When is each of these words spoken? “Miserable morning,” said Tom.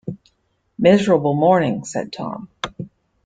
“Miserable 0.79 1.35
morning,” 1.35 1.83
said 1.83 2.11
Tom. 2.11 2.49